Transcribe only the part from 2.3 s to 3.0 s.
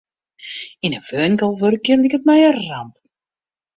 in ramp.